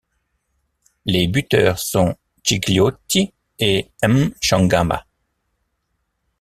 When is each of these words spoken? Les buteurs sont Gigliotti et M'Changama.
Les 1.05 1.27
buteurs 1.27 1.77
sont 1.77 2.15
Gigliotti 2.43 3.31
et 3.59 3.91
M'Changama. 4.03 5.05